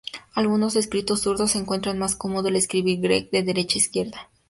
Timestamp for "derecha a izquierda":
3.43-4.29